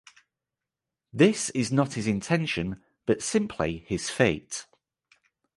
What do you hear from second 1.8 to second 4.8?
his intention but simply his fate.